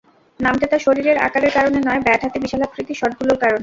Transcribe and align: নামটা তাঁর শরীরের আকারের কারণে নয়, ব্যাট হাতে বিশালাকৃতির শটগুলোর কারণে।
নামটা 0.39 0.65
তাঁর 0.67 0.85
শরীরের 0.87 1.17
আকারের 1.17 1.51
কারণে 1.53 1.79
নয়, 1.79 2.01
ব্যাট 2.05 2.21
হাতে 2.23 2.37
বিশালাকৃতির 2.43 2.99
শটগুলোর 3.01 3.37
কারণে। 3.43 3.59